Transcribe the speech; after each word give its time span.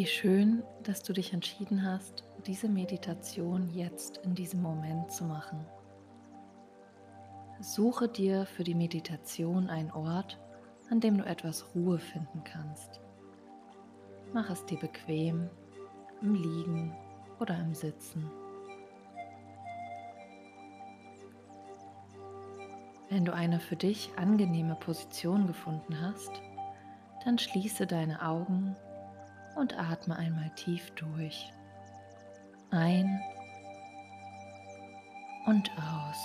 Wie 0.00 0.06
schön, 0.06 0.62
dass 0.82 1.02
du 1.02 1.12
dich 1.12 1.34
entschieden 1.34 1.84
hast, 1.84 2.24
diese 2.46 2.70
Meditation 2.70 3.68
jetzt 3.68 4.16
in 4.24 4.34
diesem 4.34 4.62
Moment 4.62 5.12
zu 5.12 5.24
machen. 5.24 5.66
Suche 7.60 8.08
dir 8.08 8.46
für 8.46 8.64
die 8.64 8.74
Meditation 8.74 9.68
einen 9.68 9.90
Ort, 9.90 10.40
an 10.88 11.00
dem 11.00 11.18
du 11.18 11.26
etwas 11.26 11.74
Ruhe 11.74 11.98
finden 11.98 12.42
kannst. 12.44 13.02
Mach 14.32 14.48
es 14.48 14.64
dir 14.64 14.78
bequem, 14.78 15.50
im 16.22 16.34
Liegen 16.34 16.96
oder 17.38 17.58
im 17.58 17.74
Sitzen. 17.74 18.24
Wenn 23.10 23.26
du 23.26 23.34
eine 23.34 23.60
für 23.60 23.76
dich 23.76 24.12
angenehme 24.16 24.76
Position 24.76 25.46
gefunden 25.46 26.00
hast, 26.00 26.40
dann 27.26 27.36
schließe 27.36 27.86
deine 27.86 28.26
Augen 28.26 28.76
und 29.60 29.78
atme 29.78 30.16
einmal 30.16 30.50
tief 30.56 30.90
durch. 30.92 31.52
Ein 32.70 33.20
und 35.46 35.70
aus. 35.72 36.16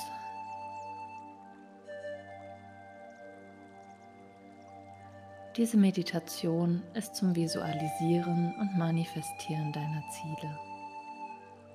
Diese 5.58 5.78
Meditation 5.78 6.82
ist 6.94 7.16
zum 7.16 7.36
Visualisieren 7.36 8.56
und 8.60 8.78
Manifestieren 8.78 9.72
deiner 9.74 10.04
Ziele. 10.10 10.60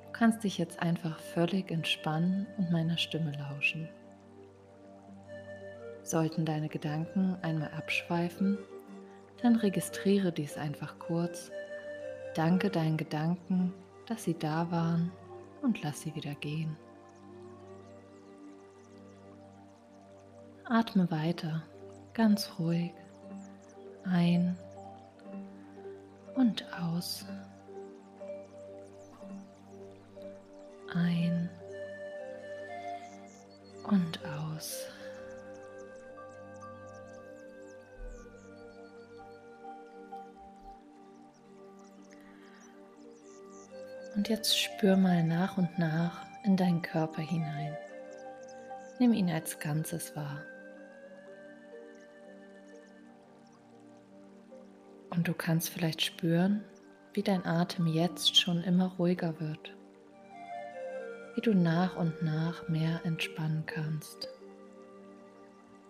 Du 0.04 0.12
kannst 0.12 0.44
dich 0.44 0.58
jetzt 0.58 0.80
einfach 0.80 1.18
völlig 1.18 1.70
entspannen 1.70 2.46
und 2.58 2.70
meiner 2.70 2.98
Stimme 2.98 3.32
lauschen. 3.32 3.88
Sollten 6.02 6.44
deine 6.44 6.68
Gedanken 6.68 7.36
einmal 7.42 7.70
abschweifen, 7.72 8.58
dann 9.42 9.56
registriere 9.56 10.32
dies 10.32 10.56
einfach 10.56 10.98
kurz, 10.98 11.50
danke 12.34 12.70
deinen 12.70 12.96
Gedanken, 12.96 13.72
dass 14.06 14.24
sie 14.24 14.34
da 14.34 14.70
waren 14.70 15.12
und 15.62 15.82
lass 15.82 16.02
sie 16.02 16.14
wieder 16.14 16.34
gehen. 16.34 16.76
Atme 20.64 21.10
weiter, 21.10 21.62
ganz 22.14 22.50
ruhig, 22.58 22.92
ein 24.04 24.56
und 26.34 26.64
aus. 26.80 27.26
Ein 30.94 31.48
und 33.84 34.20
aus. 34.24 34.86
Und 44.16 44.28
jetzt 44.28 44.58
spür 44.58 44.96
mal 44.96 45.22
nach 45.22 45.56
und 45.56 45.78
nach 45.78 46.26
in 46.44 46.56
deinen 46.56 46.82
Körper 46.82 47.22
hinein. 47.22 47.76
Nimm 48.98 49.12
ihn 49.12 49.30
als 49.30 49.58
Ganzes 49.58 50.14
wahr. 50.16 50.42
Und 55.10 55.26
du 55.26 55.34
kannst 55.34 55.70
vielleicht 55.70 56.02
spüren, 56.02 56.64
wie 57.12 57.22
dein 57.22 57.44
Atem 57.44 57.86
jetzt 57.86 58.36
schon 58.36 58.62
immer 58.62 58.92
ruhiger 58.98 59.40
wird, 59.40 59.76
wie 61.34 61.40
du 61.40 61.54
nach 61.54 61.96
und 61.96 62.22
nach 62.22 62.68
mehr 62.68 63.00
entspannen 63.04 63.64
kannst, 63.66 64.28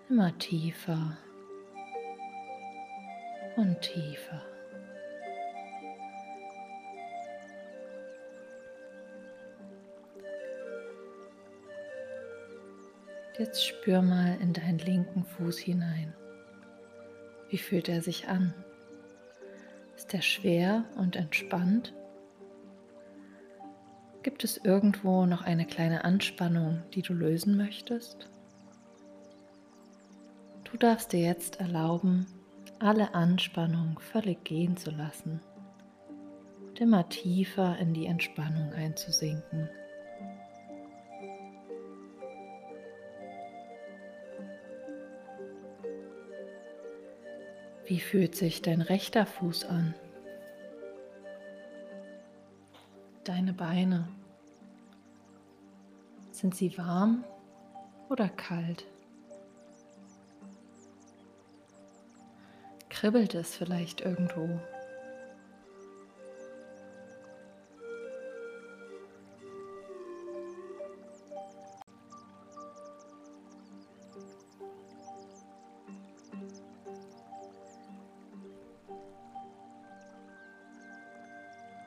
immer 0.09 0.37
tiefer 0.39 1.17
und 3.57 3.81
tiefer. 3.81 4.50
Jetzt 13.41 13.67
spür 13.67 14.03
mal 14.03 14.37
in 14.43 14.53
deinen 14.53 14.81
linken 14.81 15.25
Fuß 15.25 15.57
hinein. 15.57 16.13
Wie 17.49 17.57
fühlt 17.57 17.89
er 17.89 18.03
sich 18.03 18.29
an? 18.29 18.53
Ist 19.97 20.13
er 20.13 20.21
schwer 20.21 20.85
und 20.99 21.17
entspannt? 21.17 21.95
Gibt 24.23 24.45
es 24.45 24.59
irgendwo 24.59 25.25
noch 25.25 25.41
eine 25.41 25.65
kleine 25.65 26.05
Anspannung, 26.05 26.83
die 26.93 27.01
du 27.01 27.15
lösen 27.15 27.57
möchtest? 27.57 28.29
Du 30.71 30.77
darfst 30.77 31.15
dir 31.15 31.21
jetzt 31.21 31.61
erlauben, 31.61 32.27
alle 32.79 33.15
Anspannung 33.15 33.99
völlig 34.01 34.45
gehen 34.45 34.77
zu 34.77 34.91
lassen 34.91 35.41
und 36.69 36.79
immer 36.79 37.09
tiefer 37.09 37.79
in 37.79 37.95
die 37.95 38.05
Entspannung 38.05 38.75
einzusinken. 38.75 39.71
Wie 47.91 47.99
fühlt 47.99 48.37
sich 48.37 48.63
dein 48.63 48.83
rechter 48.83 49.27
Fuß 49.27 49.65
an? 49.65 49.97
Deine 53.25 53.53
Beine. 53.53 54.07
Sind 56.31 56.55
sie 56.55 56.79
warm 56.79 57.25
oder 58.09 58.29
kalt? 58.29 58.87
Kribbelt 62.91 63.35
es 63.35 63.57
vielleicht 63.57 64.03
irgendwo? 64.03 64.61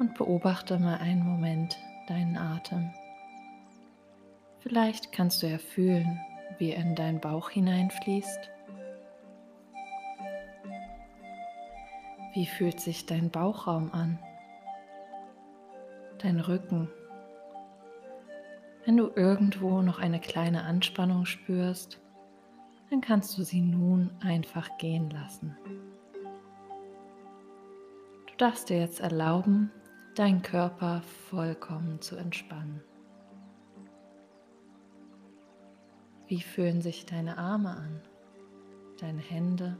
Und 0.03 0.15
beobachte 0.15 0.79
mal 0.79 0.97
einen 0.97 1.23
Moment 1.23 1.77
deinen 2.09 2.35
Atem. 2.35 2.93
Vielleicht 4.59 5.13
kannst 5.13 5.41
du 5.41 5.47
ja 5.47 5.57
fühlen, 5.57 6.19
wie 6.57 6.71
er 6.71 6.81
in 6.81 6.93
deinen 6.93 7.21
Bauch 7.21 7.49
hineinfließt. 7.49 8.51
Wie 12.33 12.45
fühlt 12.45 12.81
sich 12.81 13.05
dein 13.05 13.29
Bauchraum 13.29 13.93
an? 13.93 14.19
Dein 16.17 16.41
Rücken? 16.41 16.89
Wenn 18.83 18.97
du 18.97 19.09
irgendwo 19.15 19.81
noch 19.81 19.99
eine 19.99 20.19
kleine 20.19 20.63
Anspannung 20.63 21.25
spürst, 21.25 22.01
dann 22.89 22.99
kannst 22.99 23.37
du 23.37 23.43
sie 23.43 23.61
nun 23.61 24.11
einfach 24.19 24.77
gehen 24.77 25.09
lassen. 25.11 25.55
Du 28.27 28.33
darfst 28.37 28.69
dir 28.69 28.79
jetzt 28.79 28.99
erlauben, 28.99 29.71
deinen 30.15 30.41
Körper 30.41 31.01
vollkommen 31.29 31.99
zu 32.01 32.15
entspannen. 32.15 32.81
Wie 36.27 36.41
fühlen 36.41 36.81
sich 36.81 37.05
deine 37.05 37.37
Arme 37.37 37.71
an, 37.71 38.01
deine 38.99 39.21
Hände? 39.21 39.77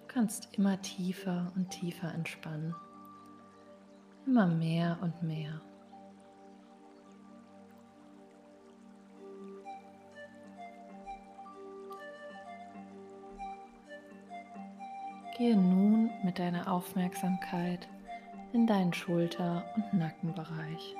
Du 0.00 0.14
kannst 0.14 0.56
immer 0.56 0.80
tiefer 0.82 1.52
und 1.54 1.70
tiefer 1.70 2.12
entspannen, 2.12 2.74
immer 4.26 4.46
mehr 4.46 4.98
und 5.00 5.22
mehr. 5.22 5.60
Gehe 15.38 15.56
nun 15.56 16.10
mit 16.24 16.40
deiner 16.40 16.68
Aufmerksamkeit 16.68 17.86
in 18.52 18.66
deinen 18.66 18.92
Schulter- 18.92 19.64
und 19.76 19.96
Nackenbereich. 19.96 20.96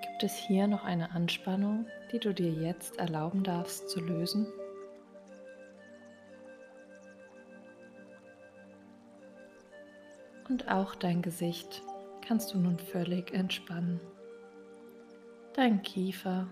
Gibt 0.00 0.22
es 0.22 0.36
hier 0.36 0.68
noch 0.68 0.84
eine 0.84 1.10
Anspannung, 1.10 1.86
die 2.12 2.20
du 2.20 2.32
dir 2.32 2.52
jetzt 2.52 2.98
erlauben 3.00 3.42
darfst 3.42 3.90
zu 3.90 3.98
lösen? 3.98 4.46
Und 10.48 10.70
auch 10.70 10.94
dein 10.94 11.20
Gesicht 11.20 11.82
kannst 12.24 12.54
du 12.54 12.58
nun 12.58 12.78
völlig 12.78 13.34
entspannen. 13.34 13.98
Dein 15.54 15.82
Kiefer, 15.82 16.46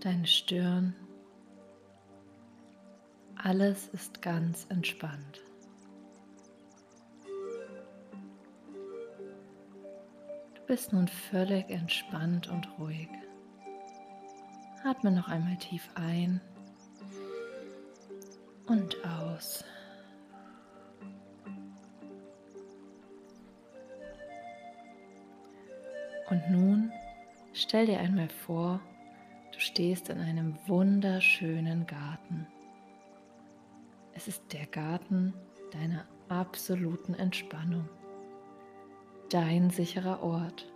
deine 0.00 0.26
Stirn 0.26 0.96
alles 3.44 3.88
ist 3.88 4.22
ganz 4.22 4.66
entspannt. 4.68 5.42
Du 10.54 10.60
bist 10.66 10.92
nun 10.92 11.08
völlig 11.08 11.70
entspannt 11.70 12.48
und 12.48 12.68
ruhig. 12.78 13.08
Atme 14.84 15.10
noch 15.10 15.28
einmal 15.28 15.56
tief 15.56 15.88
ein 15.94 16.40
und 18.66 18.96
aus. 19.04 19.64
Und 26.28 26.50
nun 26.50 26.92
stell 27.54 27.86
dir 27.86 28.00
einmal 28.00 28.28
vor, 28.28 28.80
du 29.52 29.60
stehst 29.60 30.10
in 30.10 30.20
einem 30.20 30.58
wunderschönen 30.66 31.86
Garten. 31.86 32.46
Es 34.18 34.26
ist 34.26 34.52
der 34.52 34.66
Garten 34.66 35.32
deiner 35.70 36.04
absoluten 36.28 37.14
Entspannung, 37.14 37.88
dein 39.30 39.70
sicherer 39.70 40.24
Ort. 40.24 40.66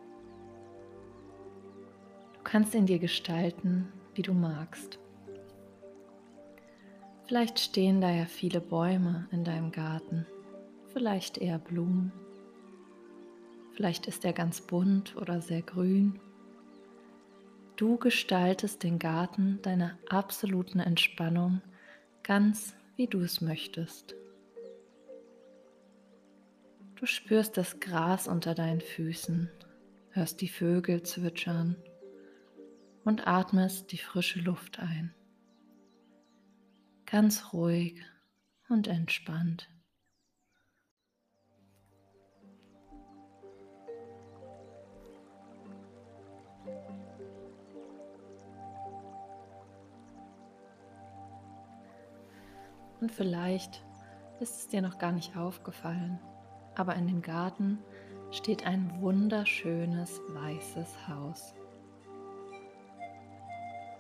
Du 2.35 2.41
kannst 2.45 2.73
ihn 2.73 2.87
dir 2.87 3.01
gestalten, 3.01 3.93
wie 4.15 4.23
du 4.23 4.33
magst. 4.33 5.01
Vielleicht 7.25 7.59
stehen 7.59 8.01
da 8.01 8.13
ja 8.13 8.27
viele 8.27 8.61
Bäume 8.61 9.27
in 9.33 9.43
deinem 9.43 9.73
Garten, 9.73 10.25
vielleicht 10.93 11.37
eher 11.37 11.59
Blumen 11.59 12.13
Vielleicht 13.73 14.07
ist 14.07 14.25
er 14.25 14.35
ganz 14.35 14.61
bunt 14.61 15.17
oder 15.17 15.41
sehr 15.41 15.63
grün. 15.63 16.21
Du 17.75 17.97
gestaltest 17.97 18.85
den 18.85 19.01
Garten 19.01 19.59
deiner 19.63 19.99
absoluten 20.09 20.79
Entspannung 20.79 21.61
ganz 22.23 22.77
wie 23.03 23.09
du 23.09 23.21
es 23.21 23.41
möchtest. 23.41 24.15
Du 26.95 27.05
spürst 27.05 27.57
das 27.57 27.81
Gras 27.81 28.29
unter 28.29 28.55
deinen 28.55 28.81
Füßen, 28.81 29.51
hörst 30.11 30.41
die 30.41 30.47
Vögel 30.47 31.03
zwitschern 31.03 31.75
und 33.03 33.27
atmest 33.27 33.91
die 33.91 33.99
frische 33.99 34.39
Luft 34.39 34.79
ein. 34.79 35.13
Ganz 37.05 37.53
ruhig 37.53 38.01
und 38.69 38.87
entspannt. 38.87 39.69
Und 53.03 53.11
vielleicht 53.11 53.83
ist 54.39 54.61
es 54.61 54.69
dir 54.69 54.81
noch 54.81 54.97
gar 54.97 55.11
nicht 55.11 55.37
aufgefallen, 55.37 56.21
aber 56.77 56.95
in 56.95 57.09
dem 57.09 57.21
Garten 57.21 57.81
steht 58.31 58.65
ein 58.65 58.93
wunderschönes 59.01 60.21
weißes 60.29 61.09
Haus. 61.09 61.53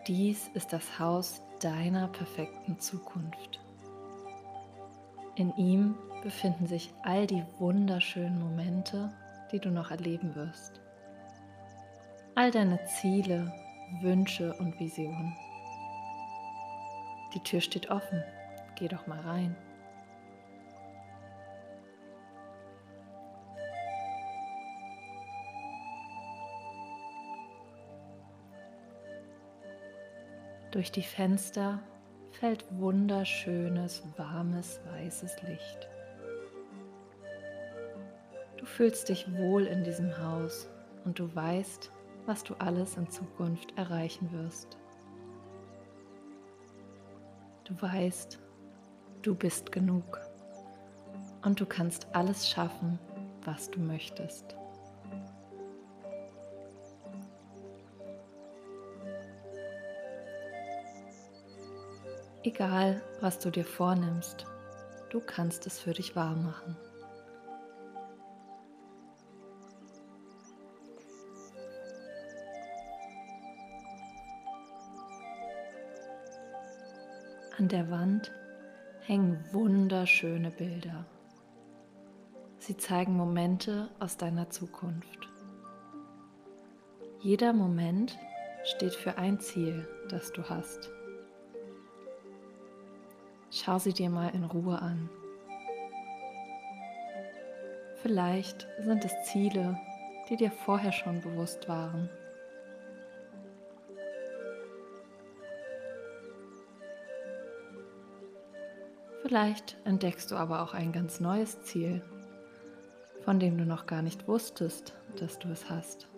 Dies 0.07 0.49
ist 0.55 0.73
das 0.73 1.01
Haus 1.01 1.43
deiner 1.59 2.07
perfekten 2.07 2.79
Zukunft. 2.79 3.61
In 5.35 5.53
ihm 5.57 5.97
befinden 6.23 6.69
sich 6.69 6.95
all 7.03 7.27
die 7.27 7.43
wunderschönen 7.59 8.39
Momente, 8.39 9.13
die 9.51 9.59
du 9.59 9.71
noch 9.71 9.91
erleben 9.91 10.37
wirst. 10.37 10.81
All 12.37 12.53
deine 12.53 12.79
Ziele, 12.85 13.53
Wünsche 14.01 14.55
und 14.61 14.79
Visionen. 14.79 15.37
Die 17.35 17.41
Tür 17.41 17.61
steht 17.61 17.91
offen 17.91 18.23
Geh 18.82 18.88
doch 18.88 19.06
mal 19.06 19.20
rein. 19.20 19.55
Durch 30.73 30.90
die 30.90 31.05
Fenster 31.05 31.79
fällt 32.32 32.64
wunderschönes, 32.76 34.02
warmes, 34.17 34.81
weißes 34.90 35.40
Licht. 35.43 35.88
Du 38.56 38.67
fühlst 38.67 39.08
dich 39.08 39.32
wohl 39.32 39.67
in 39.67 39.84
diesem 39.84 40.19
Haus 40.19 40.69
und 41.05 41.20
du 41.20 41.32
weißt, 41.32 41.93
was 42.26 42.43
du 42.43 42.55
alles 42.55 42.96
in 42.96 43.08
Zukunft 43.08 43.79
erreichen 43.79 44.32
wirst. 44.32 44.76
Du 47.62 47.81
weißt, 47.81 48.40
Du 49.23 49.37
bist 49.37 49.71
genug 49.71 50.19
und 51.45 51.61
du 51.61 51.65
kannst 51.65 52.09
alles 52.13 52.51
schaffen, 52.51 52.99
was 53.45 53.71
du 53.71 53.79
möchtest. 53.79 54.57
Egal, 62.43 63.01
was 63.21 63.39
du 63.39 63.51
dir 63.51 63.65
vornimmst, 63.65 64.45
du 65.11 65.21
kannst 65.21 65.69
es 65.69 65.79
für 65.79 65.93
dich 65.93 66.17
wahr 66.17 66.35
machen. 66.35 66.77
An 77.57 77.69
der 77.69 77.89
Wand 77.89 78.33
hängen 79.12 79.44
wunderschöne 79.53 80.50
Bilder. 80.50 81.05
Sie 82.56 82.79
zeigen 82.79 83.14
Momente 83.14 83.91
aus 84.00 84.17
deiner 84.17 84.49
Zukunft. 84.49 85.29
Jeder 87.20 87.53
Moment 87.53 88.19
steht 88.64 88.94
für 88.94 89.19
ein 89.19 89.38
Ziel, 89.38 89.87
das 90.09 90.32
du 90.32 90.49
hast. 90.49 90.88
Schau 93.50 93.79
sie 93.79 93.93
dir 93.93 94.09
mal 94.09 94.31
in 94.31 94.44
Ruhe 94.44 94.81
an. 94.81 95.11
Vielleicht 98.00 98.67
sind 98.81 99.05
es 99.05 99.12
Ziele, 99.31 99.79
die 100.31 100.37
dir 100.37 100.50
vorher 100.50 100.93
schon 100.93 101.20
bewusst 101.20 101.69
waren. 101.69 102.08
Vielleicht 109.23 109.77
entdeckst 109.85 110.31
du 110.33 110.37
aber 110.37 110.63
auch 110.63 110.75
ein 110.75 110.91
ganz 110.91 111.21
neues 111.21 111.63
Ziel, 111.63 112.03
von 113.25 113.39
dem 113.39 113.57
du 113.57 113.65
noch 113.65 113.87
gar 113.87 114.03
nicht 114.03 114.27
wusstest, 114.27 114.95
dass 115.17 115.39
du 115.39 115.49
es 115.49 115.71
hast. 115.71 116.09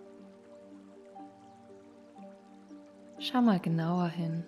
Schau 3.19 3.43
mal 3.43 3.61
genauer 3.61 4.09
hin. 4.09 4.45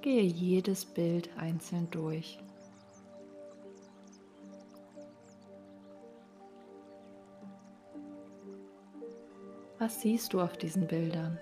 Gehe 0.00 0.22
jedes 0.22 0.84
Bild 0.84 1.28
einzeln 1.36 1.90
durch. 1.90 2.38
Was 9.78 10.00
siehst 10.00 10.32
du 10.32 10.40
auf 10.40 10.56
diesen 10.56 10.86
Bildern? 10.86 11.38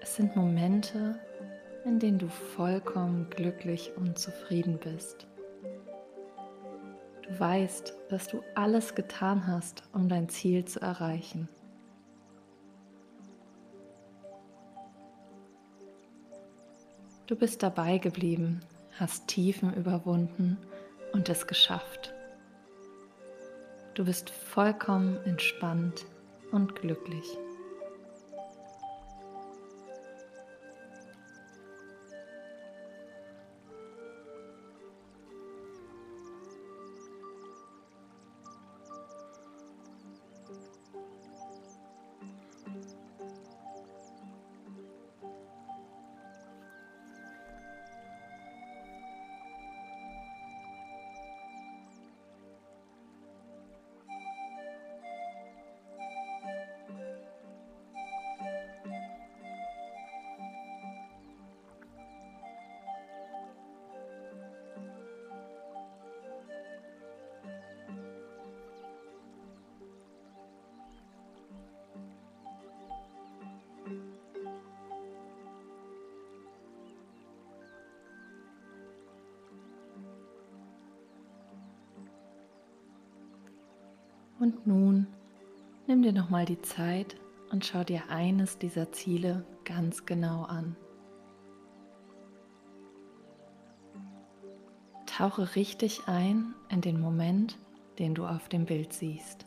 Es 0.00 0.16
sind 0.16 0.34
Momente, 0.34 1.20
in 1.84 1.98
denen 1.98 2.18
du 2.18 2.28
vollkommen 2.28 3.28
glücklich 3.30 3.92
und 3.96 4.18
zufrieden 4.18 4.78
bist. 4.78 5.26
Du 7.22 7.38
weißt, 7.38 7.94
dass 8.08 8.28
du 8.28 8.42
alles 8.54 8.94
getan 8.94 9.46
hast, 9.46 9.82
um 9.92 10.08
dein 10.08 10.28
Ziel 10.28 10.64
zu 10.64 10.80
erreichen. 10.80 11.48
Du 17.26 17.36
bist 17.36 17.62
dabei 17.62 17.98
geblieben, 17.98 18.60
hast 18.98 19.28
Tiefen 19.28 19.72
überwunden 19.74 20.58
und 21.12 21.28
es 21.28 21.46
geschafft. 21.46 22.12
Du 23.94 24.04
bist 24.04 24.30
vollkommen 24.30 25.16
entspannt 25.24 26.06
und 26.50 26.74
glücklich. 26.74 27.38
Und 84.40 84.66
nun 84.66 85.06
nimm 85.86 86.02
dir 86.02 86.12
nochmal 86.12 86.46
die 86.46 86.62
Zeit 86.62 87.14
und 87.52 87.66
schau 87.66 87.84
dir 87.84 88.04
eines 88.08 88.58
dieser 88.58 88.90
Ziele 88.90 89.44
ganz 89.64 90.06
genau 90.06 90.44
an. 90.44 90.76
Tauche 95.04 95.54
richtig 95.56 96.08
ein 96.08 96.54
in 96.70 96.80
den 96.80 96.98
Moment, 96.98 97.58
den 97.98 98.14
du 98.14 98.24
auf 98.24 98.48
dem 98.48 98.64
Bild 98.64 98.94
siehst. 98.94 99.44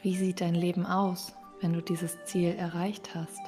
Wie 0.00 0.16
sieht 0.16 0.40
dein 0.40 0.54
Leben 0.54 0.86
aus, 0.86 1.34
wenn 1.60 1.74
du 1.74 1.82
dieses 1.82 2.24
Ziel 2.24 2.54
erreicht 2.54 3.14
hast? 3.14 3.40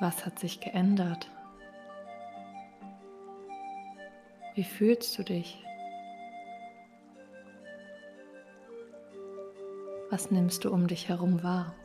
Was 0.00 0.24
hat 0.24 0.38
sich 0.38 0.60
geändert? 0.60 1.30
Wie 4.58 4.64
fühlst 4.64 5.16
du 5.16 5.22
dich? 5.22 5.62
Was 10.10 10.32
nimmst 10.32 10.64
du 10.64 10.72
um 10.72 10.88
dich 10.88 11.08
herum 11.08 11.44
wahr? 11.44 11.76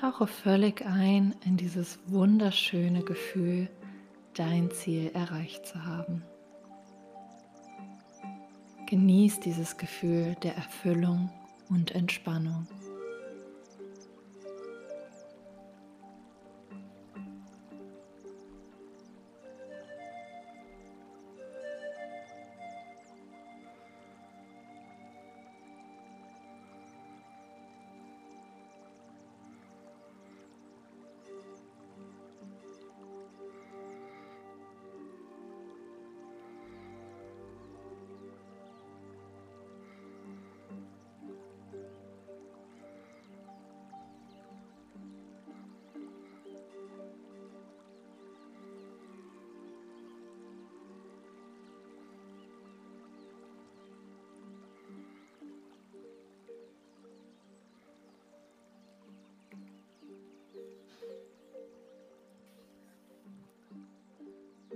Tauche 0.00 0.28
völlig 0.28 0.86
ein 0.86 1.34
in 1.44 1.56
dieses 1.56 1.98
wunderschöne 2.06 3.02
Gefühl, 3.02 3.68
dein 4.34 4.70
Ziel 4.70 5.10
erreicht 5.14 5.66
zu 5.66 5.84
haben. 5.84 6.24
Genieß 8.86 9.40
dieses 9.40 9.76
Gefühl 9.76 10.36
der 10.42 10.56
Erfüllung 10.56 11.30
und 11.70 11.92
Entspannung. 11.92 12.66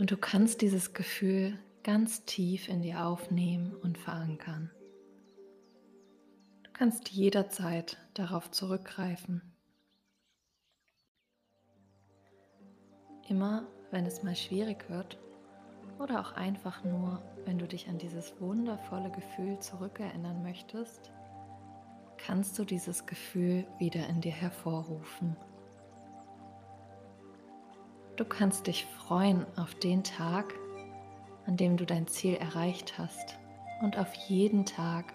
Und 0.09 0.13
du 0.13 0.21
kannst 0.23 0.63
dieses 0.63 0.95
Gefühl 0.95 1.59
ganz 1.83 2.25
tief 2.25 2.71
in 2.71 2.81
dir 2.81 3.05
aufnehmen 3.05 3.77
und 3.77 3.99
verankern. 3.99 4.71
Du 6.63 6.71
kannst 6.73 7.11
jederzeit 7.11 7.99
darauf 8.15 8.51
zurückgreifen. 8.51 9.43
Immer 13.29 13.67
wenn 13.91 14.07
es 14.07 14.23
mal 14.23 14.35
schwierig 14.35 14.89
wird 14.89 15.19
oder 15.99 16.21
auch 16.21 16.33
einfach 16.33 16.85
nur, 16.85 17.23
wenn 17.45 17.59
du 17.59 17.69
dich 17.69 17.87
an 17.87 17.99
dieses 17.99 18.41
wundervolle 18.41 19.11
Gefühl 19.11 19.59
zurückerinnern 19.59 20.43
möchtest, 20.43 21.13
kannst 22.17 22.59
du 22.59 22.65
dieses 22.65 23.05
Gefühl 23.05 23.67
wieder 23.79 24.09
in 24.09 24.23
dir 24.23 24.33
hervorrufen 24.33 25.37
Du 28.19 28.25
kannst 28.25 28.67
dich 28.67 28.85
freuen 28.85 29.47
auf 29.57 29.77
den 29.77 30.03
Tag, 30.03 30.53
an 31.47 31.57
dem 31.57 31.77
du 31.77 31.87
dein 31.87 32.09
Ziel 32.09 32.35
erreicht 32.35 32.99
hast 32.99 33.39
und 33.81 33.97
auf 33.97 34.13
jeden 34.27 34.67
Tag, 34.67 35.15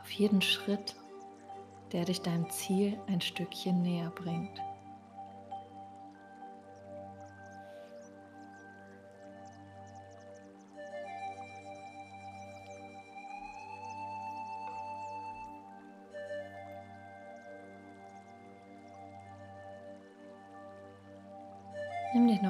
auf 0.00 0.10
jeden 0.10 0.42
Schritt, 0.42 0.96
der 1.92 2.06
dich 2.06 2.20
deinem 2.20 2.50
Ziel 2.50 2.98
ein 3.06 3.20
Stückchen 3.20 3.82
näher 3.82 4.10
bringt. 4.10 4.60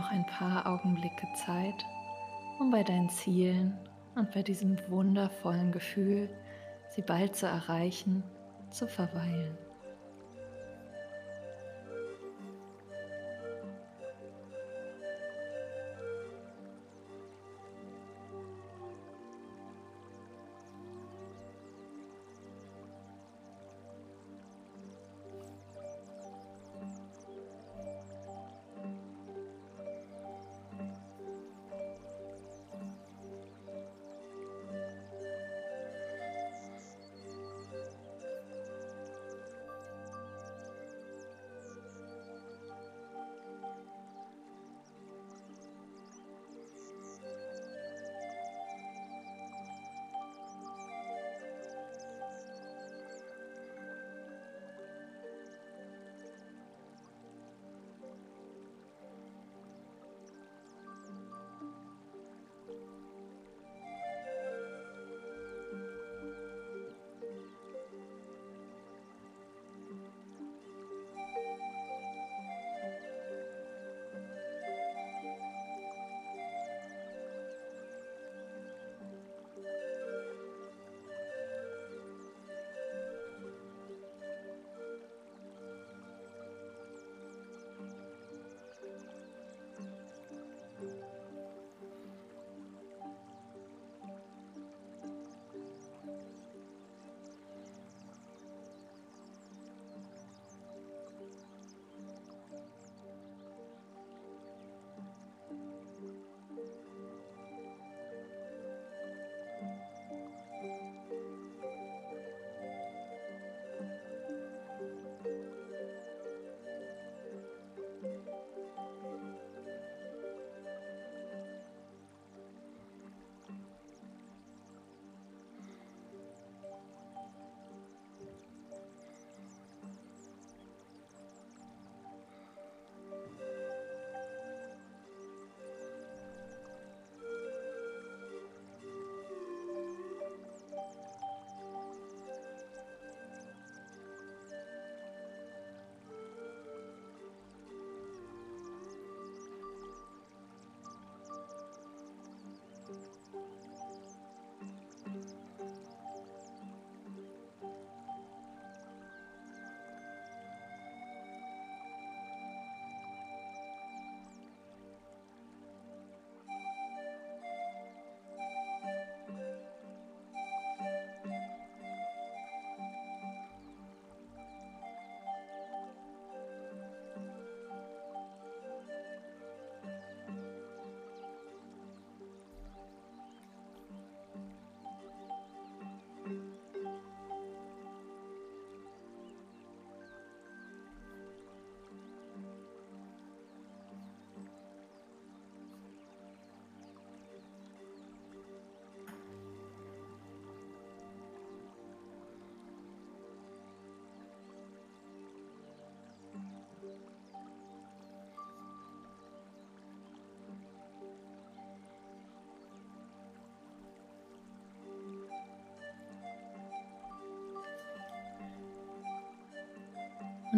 Noch 0.08 0.14
ein 0.14 0.26
paar 0.26 0.66
Augenblicke 0.66 1.26
Zeit, 1.34 1.84
um 2.58 2.70
bei 2.70 2.82
deinen 2.82 3.10
Zielen 3.10 3.76
und 4.14 4.32
bei 4.32 4.42
diesem 4.42 4.78
wundervollen 4.88 5.72
Gefühl, 5.72 6.30
sie 6.90 7.02
bald 7.02 7.36
zu 7.36 7.46
erreichen, 7.46 8.22
zu 8.70 8.86
verweilen. 8.86 9.56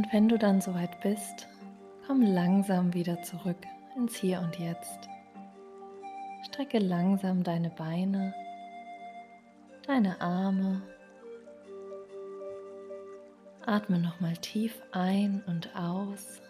Und 0.01 0.11
wenn 0.15 0.31
du 0.31 0.39
dann 0.39 0.63
soweit 0.63 0.99
bist, 1.03 1.47
komm 2.07 2.23
langsam 2.23 2.95
wieder 2.95 3.21
zurück 3.21 3.59
ins 3.99 4.17
Hier 4.17 4.41
und 4.41 4.59
Jetzt. 4.59 5.11
Strecke 6.47 6.79
langsam 6.79 7.43
deine 7.43 7.69
Beine, 7.69 8.33
deine 9.87 10.19
Arme. 10.23 10.81
Atme 13.67 13.99
nochmal 13.99 14.39
tief 14.39 14.81
ein 14.93 15.45
und 15.47 15.77
aus. 15.77 16.41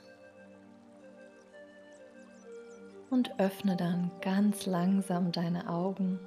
Und 3.11 3.41
öffne 3.41 3.75
dann 3.77 4.13
ganz 4.21 4.67
langsam 4.67 5.33
deine 5.33 5.69
Augen, 5.69 6.21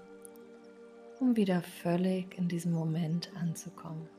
um 1.21 1.38
wieder 1.38 1.62
völlig 1.62 2.38
in 2.38 2.49
diesem 2.49 2.73
Moment 2.73 3.31
anzukommen. 3.39 4.09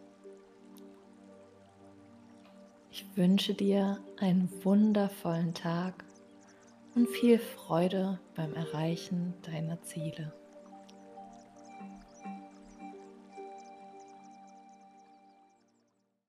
Ich 2.96 3.04
wünsche 3.16 3.54
dir 3.54 3.98
einen 4.20 4.48
wundervollen 4.62 5.52
Tag 5.52 6.04
und 6.94 7.08
viel 7.08 7.40
Freude 7.40 8.20
beim 8.36 8.54
Erreichen 8.54 9.34
deiner 9.42 9.82
Ziele. 9.82 10.32